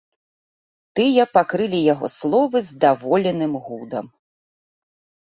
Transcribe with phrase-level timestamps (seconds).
[0.99, 4.05] Тыя пакрылі яго словы здаволеным гудам.